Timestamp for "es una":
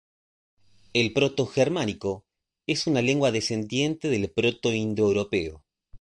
2.65-3.03